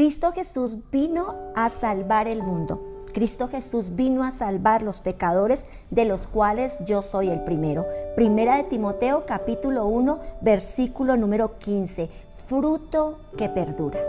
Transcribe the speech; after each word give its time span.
Cristo 0.00 0.32
Jesús 0.32 0.78
vino 0.90 1.36
a 1.54 1.68
salvar 1.68 2.26
el 2.26 2.42
mundo. 2.42 3.04
Cristo 3.12 3.48
Jesús 3.48 3.96
vino 3.96 4.24
a 4.24 4.30
salvar 4.30 4.80
los 4.80 5.00
pecadores, 5.00 5.66
de 5.90 6.06
los 6.06 6.26
cuales 6.26 6.78
yo 6.86 7.02
soy 7.02 7.28
el 7.28 7.44
primero. 7.44 7.86
Primera 8.16 8.56
de 8.56 8.64
Timoteo 8.64 9.26
capítulo 9.26 9.84
1, 9.84 10.18
versículo 10.40 11.18
número 11.18 11.58
15. 11.58 12.08
Fruto 12.48 13.18
que 13.36 13.50
perdura. 13.50 14.00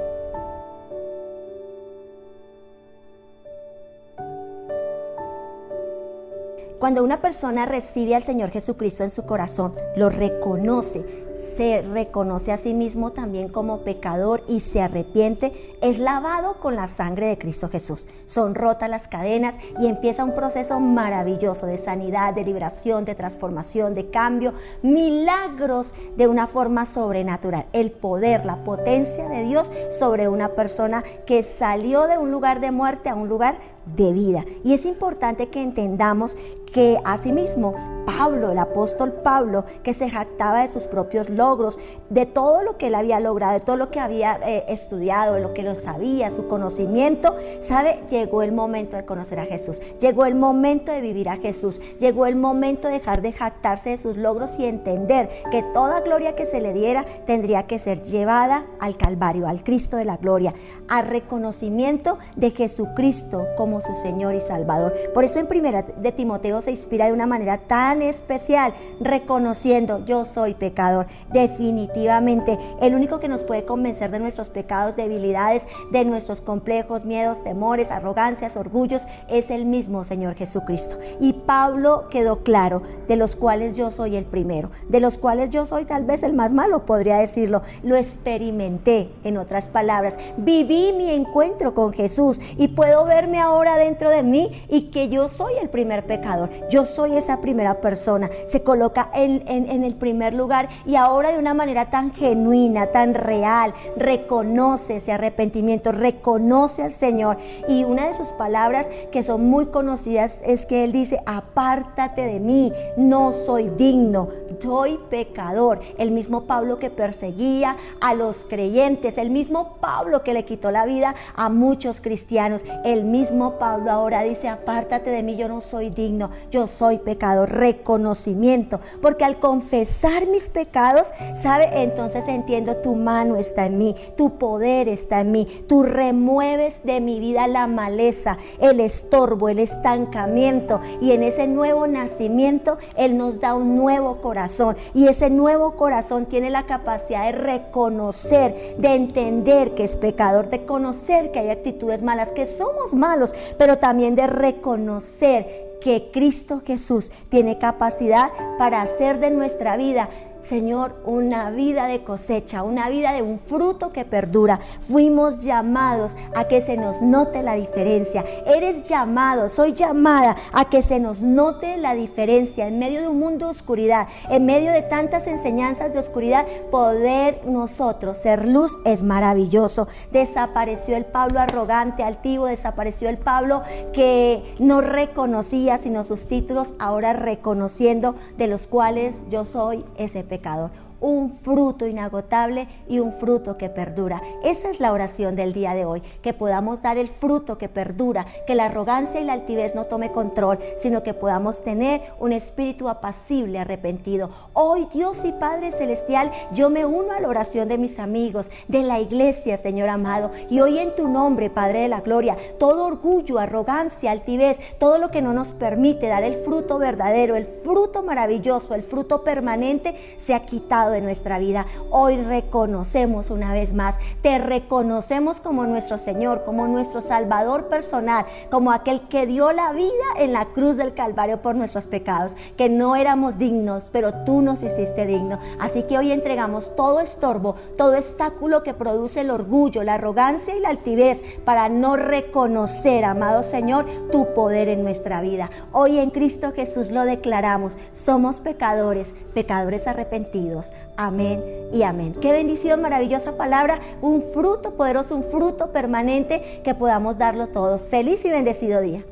Cuando 6.79 7.03
una 7.03 7.21
persona 7.21 7.65
recibe 7.65 8.15
al 8.15 8.23
Señor 8.23 8.49
Jesucristo 8.49 9.03
en 9.03 9.11
su 9.11 9.25
corazón, 9.25 9.75
lo 9.95 10.09
reconoce, 10.09 11.20
se 11.33 11.81
reconoce 11.81 12.51
a 12.51 12.57
sí 12.57 12.73
mismo 12.73 13.11
también 13.11 13.49
como 13.49 13.79
pecador 13.79 14.43
y 14.47 14.59
se 14.59 14.81
arrepiente, 14.81 15.53
es 15.81 15.97
lavado 15.97 16.59
con 16.59 16.75
la 16.75 16.87
sangre 16.87 17.27
de 17.27 17.37
Cristo 17.37 17.69
Jesús. 17.69 18.07
Son 18.25 18.55
rotas 18.55 18.89
las 18.89 19.07
cadenas 19.07 19.57
y 19.79 19.87
empieza 19.87 20.23
un 20.23 20.35
proceso 20.35 20.79
maravilloso 20.79 21.65
de 21.65 21.77
sanidad, 21.77 22.33
de 22.33 22.43
liberación, 22.43 23.05
de 23.05 23.15
transformación, 23.15 23.95
de 23.95 24.09
cambio, 24.09 24.53
milagros 24.81 25.93
de 26.17 26.27
una 26.27 26.47
forma 26.47 26.85
sobrenatural. 26.85 27.65
El 27.73 27.91
poder, 27.91 28.45
la 28.45 28.63
potencia 28.63 29.27
de 29.29 29.43
Dios 29.43 29.71
sobre 29.89 30.27
una 30.27 30.49
persona 30.49 31.03
que 31.25 31.43
salió 31.43 32.07
de 32.07 32.17
un 32.17 32.31
lugar 32.31 32.59
de 32.59 32.71
muerte 32.71 33.09
a 33.09 33.15
un 33.15 33.29
lugar 33.29 33.57
de 33.95 34.13
vida. 34.13 34.45
Y 34.63 34.73
es 34.73 34.85
importante 34.85 35.49
que 35.49 35.61
entendamos 35.61 36.37
que 36.73 36.97
asimismo 37.03 37.75
Pablo, 38.05 38.51
el 38.51 38.57
apóstol 38.57 39.13
Pablo, 39.23 39.65
que 39.83 39.93
se 39.93 40.09
jactaba 40.09 40.61
de 40.61 40.67
sus 40.67 40.87
propios 40.87 41.29
logros, 41.29 41.79
de 42.09 42.25
todo 42.25 42.63
lo 42.63 42.77
que 42.77 42.87
él 42.87 42.95
había 42.95 43.19
logrado, 43.19 43.53
de 43.53 43.59
todo 43.59 43.77
lo 43.77 43.91
que 43.91 43.99
había 43.99 44.39
eh, 44.45 44.65
estudiado, 44.67 45.35
de 45.35 45.41
lo 45.41 45.53
que 45.53 45.63
lo 45.63 45.75
sabía, 45.75 46.29
su 46.29 46.47
conocimiento, 46.47 47.35
sabe, 47.61 47.99
llegó 48.09 48.41
el 48.41 48.51
momento 48.51 48.97
de 48.97 49.05
conocer 49.05 49.39
a 49.39 49.45
Jesús, 49.45 49.81
llegó 49.99 50.25
el 50.25 50.35
momento 50.35 50.91
de 50.91 51.01
vivir 51.01 51.29
a 51.29 51.37
Jesús, 51.37 51.81
llegó 51.99 52.25
el 52.25 52.35
momento 52.35 52.87
de 52.87 52.95
dejar 52.95 53.21
de 53.21 53.33
jactarse 53.33 53.91
de 53.91 53.97
sus 53.97 54.17
logros 54.17 54.51
y 54.59 54.65
entender 54.65 55.29
que 55.51 55.63
toda 55.73 56.01
gloria 56.01 56.35
que 56.35 56.45
se 56.45 56.61
le 56.61 56.73
diera 56.73 57.05
tendría 57.25 57.67
que 57.67 57.79
ser 57.79 58.03
llevada 58.03 58.65
al 58.79 58.97
Calvario, 58.97 59.47
al 59.47 59.63
Cristo 59.63 59.97
de 59.97 60.05
la 60.05 60.17
gloria, 60.17 60.53
al 60.87 61.07
reconocimiento 61.07 62.17
de 62.35 62.51
Jesucristo 62.51 63.47
como 63.57 63.81
su 63.81 63.93
Señor 63.95 64.35
y 64.35 64.41
Salvador. 64.41 64.93
Por 65.13 65.23
eso 65.23 65.39
en 65.39 65.47
primera 65.47 65.83
de 65.83 66.11
Timoteo 66.11 66.60
se 66.61 66.71
inspira 66.71 67.07
de 67.07 67.13
una 67.13 67.25
manera 67.25 67.57
tan 67.57 68.01
especial, 68.01 68.73
reconociendo 68.99 70.05
yo 70.05 70.25
soy 70.25 70.53
pecador. 70.53 71.07
Definitivamente, 71.31 72.57
el 72.81 72.95
único 72.95 73.19
que 73.19 73.27
nos 73.27 73.43
puede 73.43 73.65
convencer 73.65 74.11
de 74.11 74.19
nuestros 74.19 74.49
pecados, 74.49 74.95
debilidades, 74.95 75.67
de 75.91 76.05
nuestros 76.05 76.41
complejos, 76.41 77.05
miedos, 77.05 77.43
temores, 77.43 77.91
arrogancias, 77.91 78.57
orgullos, 78.57 79.05
es 79.29 79.51
el 79.51 79.65
mismo 79.65 80.03
Señor 80.03 80.35
Jesucristo. 80.35 80.97
Y 81.19 81.33
Pablo 81.33 82.05
quedó 82.09 82.43
claro, 82.43 82.81
de 83.07 83.15
los 83.15 83.35
cuales 83.35 83.75
yo 83.75 83.91
soy 83.91 84.15
el 84.15 84.25
primero, 84.25 84.69
de 84.89 84.99
los 84.99 85.17
cuales 85.17 85.49
yo 85.49 85.65
soy 85.65 85.85
tal 85.85 86.05
vez 86.05 86.23
el 86.23 86.33
más 86.33 86.53
malo, 86.53 86.85
podría 86.85 87.17
decirlo. 87.17 87.61
Lo 87.83 87.95
experimenté, 87.95 89.09
en 89.23 89.37
otras 89.37 89.67
palabras, 89.67 90.17
viví 90.37 90.93
mi 90.93 91.09
encuentro 91.09 91.73
con 91.73 91.93
Jesús 91.93 92.39
y 92.57 92.69
puedo 92.69 93.05
verme 93.05 93.39
ahora 93.39 93.77
dentro 93.77 94.09
de 94.09 94.23
mí 94.23 94.65
y 94.69 94.91
que 94.91 95.09
yo 95.09 95.27
soy 95.27 95.53
el 95.61 95.69
primer 95.69 96.05
pecador, 96.05 96.49
yo 96.69 96.85
soy 96.85 97.17
esa 97.17 97.41
primera 97.41 97.81
persona, 97.81 98.29
se 98.45 98.63
coloca 98.63 99.09
en, 99.13 99.41
el 99.47 99.95
primer 99.95 100.33
lugar 100.33 100.69
y 100.85 100.95
ahora 100.95 101.31
de 101.31 101.39
una 101.39 101.53
manera 101.53 101.89
tan 101.89 102.13
genuina, 102.13 102.87
tan 102.87 103.13
real, 103.13 103.73
reconoce 103.95 104.97
ese 104.97 105.11
arrepentimiento, 105.11 105.91
reconoce 105.91 106.83
al 106.83 106.91
Señor. 106.91 107.37
Y 107.67 107.83
una 107.83 108.07
de 108.07 108.13
sus 108.13 108.29
palabras 108.29 108.89
que 109.11 109.23
son 109.23 109.49
muy 109.49 109.67
conocidas 109.67 110.41
es 110.45 110.65
que 110.65 110.83
Él 110.83 110.91
dice, 110.91 111.21
apártate 111.25 112.21
de 112.21 112.39
mí, 112.39 112.71
no 112.97 113.31
soy 113.31 113.69
digno, 113.69 114.29
soy 114.61 114.99
pecador. 115.09 115.81
El 115.97 116.11
mismo 116.11 116.43
Pablo 116.43 116.77
que 116.77 116.89
perseguía 116.89 117.77
a 117.99 118.13
los 118.13 118.45
creyentes, 118.45 119.17
el 119.17 119.31
mismo 119.31 119.77
Pablo 119.79 120.23
que 120.23 120.33
le 120.33 120.45
quitó 120.45 120.71
la 120.71 120.85
vida 120.85 121.15
a 121.35 121.49
muchos 121.49 122.01
cristianos, 122.01 122.63
el 122.83 123.03
mismo 123.03 123.57
Pablo 123.59 123.91
ahora 123.91 124.23
dice, 124.23 124.49
apártate 124.49 125.09
de 125.09 125.23
mí, 125.23 125.35
yo 125.35 125.47
no 125.47 125.61
soy 125.61 125.89
digno, 125.89 126.29
yo 126.49 126.67
soy 126.67 126.97
pecador, 126.97 127.51
reconocimiento, 127.51 128.79
porque 129.01 129.23
al 129.23 129.39
confesar 129.39 130.27
mis 130.27 130.49
pecados, 130.49 131.11
¿sabe? 131.35 131.83
Entonces 131.83 132.27
entiendo, 132.27 132.77
tu 132.77 132.95
mano 132.95 133.35
está 133.35 133.65
en 133.65 133.77
mí, 133.77 133.95
tu 134.17 134.37
poder 134.37 134.87
está 134.87 135.21
en 135.21 135.31
mí, 135.31 135.47
tú 135.67 135.83
remueves 135.83 136.83
de 136.83 136.99
mi 137.01 137.19
vida 137.19 137.47
la 137.47 137.67
maleza, 137.67 138.37
el 138.59 138.79
estorbo, 138.79 139.49
el 139.49 139.59
estancamiento, 139.59 140.81
y 141.01 141.11
en 141.11 141.23
ese 141.23 141.47
nuevo 141.47 141.87
nacimiento, 141.87 142.77
Él 142.95 143.17
nos 143.17 143.39
da 143.39 143.53
un 143.53 143.75
nuevo 143.75 144.21
corazón, 144.21 144.75
y 144.93 145.07
ese 145.07 145.29
nuevo 145.29 145.75
corazón 145.75 146.25
tiene 146.25 146.49
la 146.49 146.63
capacidad 146.63 147.25
de 147.25 147.31
reconocer, 147.33 148.75
de 148.77 148.95
entender 148.95 149.73
que 149.73 149.83
es 149.83 149.97
pecador, 149.97 150.49
de 150.49 150.65
conocer 150.65 151.31
que 151.31 151.39
hay 151.39 151.49
actitudes 151.49 152.03
malas, 152.03 152.31
que 152.31 152.45
somos 152.45 152.93
malos, 152.93 153.33
pero 153.57 153.77
también 153.77 154.15
de 154.15 154.27
reconocer 154.27 155.70
que 155.81 156.11
Cristo 156.13 156.61
Jesús 156.65 157.11
tiene 157.29 157.57
capacidad 157.57 158.29
para 158.57 158.81
hacer 158.81 159.19
de 159.19 159.31
nuestra 159.31 159.75
vida 159.75 160.09
Señor, 160.41 160.95
una 161.05 161.51
vida 161.51 161.85
de 161.85 162.03
cosecha, 162.03 162.63
una 162.63 162.89
vida 162.89 163.13
de 163.13 163.21
un 163.21 163.39
fruto 163.39 163.91
que 163.91 164.05
perdura. 164.05 164.59
Fuimos 164.81 165.41
llamados 165.41 166.15
a 166.35 166.47
que 166.47 166.61
se 166.61 166.77
nos 166.77 167.01
note 167.01 167.43
la 167.43 167.55
diferencia. 167.55 168.25
Eres 168.45 168.87
llamado, 168.87 169.49
soy 169.49 169.73
llamada 169.73 170.35
a 170.53 170.65
que 170.65 170.83
se 170.83 170.99
nos 170.99 171.21
note 171.21 171.77
la 171.77 171.93
diferencia 171.93 172.67
en 172.67 172.79
medio 172.79 173.01
de 173.01 173.07
un 173.07 173.19
mundo 173.19 173.45
de 173.45 173.51
oscuridad, 173.51 174.07
en 174.29 174.45
medio 174.45 174.71
de 174.71 174.81
tantas 174.81 175.27
enseñanzas 175.27 175.93
de 175.93 175.99
oscuridad. 175.99 176.45
Poder 176.71 177.41
nosotros 177.45 178.17
ser 178.17 178.47
luz 178.47 178.77
es 178.85 179.03
maravilloso. 179.03 179.87
Desapareció 180.11 180.97
el 180.97 181.05
Pablo 181.05 181.39
arrogante, 181.39 182.03
altivo, 182.03 182.47
desapareció 182.47 183.09
el 183.09 183.17
Pablo 183.17 183.61
que 183.93 184.55
no 184.59 184.81
reconocía 184.81 185.77
sino 185.77 186.03
sus 186.03 186.27
títulos, 186.27 186.73
ahora 186.79 187.13
reconociendo 187.13 188.15
de 188.37 188.47
los 188.47 188.67
cuales 188.67 189.21
yo 189.29 189.45
soy 189.45 189.85
ese 189.97 190.23
pecador 190.31 190.71
un 191.01 191.33
fruto 191.33 191.87
inagotable 191.87 192.67
y 192.87 192.99
un 192.99 193.11
fruto 193.11 193.57
que 193.57 193.69
perdura. 193.69 194.21
Esa 194.43 194.69
es 194.69 194.79
la 194.79 194.93
oración 194.93 195.35
del 195.35 195.51
día 195.51 195.73
de 195.73 195.85
hoy, 195.85 196.01
que 196.21 196.33
podamos 196.33 196.81
dar 196.81 196.97
el 196.97 197.09
fruto 197.09 197.57
que 197.57 197.67
perdura, 197.67 198.25
que 198.47 198.55
la 198.55 198.65
arrogancia 198.65 199.19
y 199.19 199.25
la 199.25 199.33
altivez 199.33 199.75
no 199.75 199.85
tome 199.85 200.11
control, 200.11 200.59
sino 200.77 201.03
que 201.03 201.13
podamos 201.13 201.63
tener 201.63 202.01
un 202.19 202.31
espíritu 202.31 202.87
apacible, 202.87 203.59
arrepentido. 203.59 204.29
Hoy 204.53 204.87
Dios 204.93 205.25
y 205.25 205.31
Padre 205.33 205.71
Celestial, 205.71 206.31
yo 206.53 206.69
me 206.69 206.85
uno 206.85 207.11
a 207.13 207.19
la 207.19 207.27
oración 207.27 207.67
de 207.67 207.79
mis 207.79 207.99
amigos, 207.99 208.51
de 208.67 208.83
la 208.83 208.99
iglesia, 208.99 209.57
Señor 209.57 209.89
amado, 209.89 210.31
y 210.49 210.59
hoy 210.59 210.77
en 210.77 210.95
tu 210.95 211.07
nombre, 211.07 211.49
Padre 211.49 211.79
de 211.79 211.87
la 211.87 212.01
Gloria, 212.01 212.37
todo 212.59 212.85
orgullo, 212.85 213.39
arrogancia, 213.39 214.11
altivez, 214.11 214.59
todo 214.79 214.99
lo 214.99 215.09
que 215.09 215.23
no 215.23 215.33
nos 215.33 215.53
permite 215.53 216.07
dar 216.07 216.23
el 216.23 216.35
fruto 216.43 216.77
verdadero, 216.77 217.35
el 217.35 217.45
fruto 217.45 218.03
maravilloso, 218.03 218.75
el 218.75 218.83
fruto 218.83 219.23
permanente, 219.23 220.15
se 220.17 220.35
ha 220.35 220.45
quitado 220.45 220.90
de 220.91 221.01
nuestra 221.01 221.39
vida. 221.39 221.65
Hoy 221.89 222.17
reconocemos 222.17 223.29
una 223.29 223.53
vez 223.53 223.73
más, 223.73 223.99
te 224.21 224.37
reconocemos 224.37 225.39
como 225.39 225.65
nuestro 225.65 225.97
Señor, 225.97 226.43
como 226.43 226.67
nuestro 226.67 227.01
Salvador 227.01 227.67
personal, 227.67 228.25
como 228.49 228.71
aquel 228.71 229.01
que 229.07 229.25
dio 229.25 229.51
la 229.51 229.71
vida 229.73 229.91
en 230.17 230.33
la 230.33 230.45
cruz 230.45 230.77
del 230.77 230.93
Calvario 230.93 231.41
por 231.41 231.55
nuestros 231.55 231.87
pecados, 231.87 232.33
que 232.57 232.69
no 232.69 232.95
éramos 232.95 233.37
dignos, 233.37 233.89
pero 233.91 234.13
tú 234.25 234.41
nos 234.41 234.63
hiciste 234.63 235.05
digno. 235.05 235.39
Así 235.59 235.83
que 235.83 235.97
hoy 235.97 236.11
entregamos 236.11 236.75
todo 236.75 236.99
estorbo, 236.99 237.55
todo 237.77 237.97
obstáculo 237.97 238.63
que 238.63 238.73
produce 238.73 239.21
el 239.21 239.29
orgullo, 239.29 239.83
la 239.83 239.95
arrogancia 239.95 240.55
y 240.55 240.59
la 240.59 240.69
altivez 240.69 241.23
para 241.45 241.69
no 241.69 241.95
reconocer, 241.97 243.05
amado 243.05 243.43
Señor, 243.43 243.85
tu 244.11 244.33
poder 244.33 244.69
en 244.69 244.83
nuestra 244.83 245.21
vida. 245.21 245.49
Hoy 245.71 245.99
en 245.99 246.09
Cristo 246.09 246.51
Jesús 246.55 246.91
lo 246.91 247.03
declaramos, 247.03 247.77
somos 247.93 248.39
pecadores, 248.39 249.15
pecadores 249.33 249.87
arrepentidos. 249.87 250.71
Amén 250.97 251.43
y 251.73 251.83
amén. 251.83 252.13
Qué 252.21 252.31
bendición, 252.31 252.81
maravillosa 252.81 253.37
palabra, 253.37 253.79
un 254.01 254.21
fruto 254.33 254.71
poderoso, 254.71 255.15
un 255.15 255.23
fruto 255.23 255.71
permanente 255.71 256.61
que 256.63 256.75
podamos 256.75 257.17
darlo 257.17 257.47
todos. 257.47 257.83
Feliz 257.83 258.23
y 258.25 258.29
bendecido 258.29 258.81
día. 258.81 259.03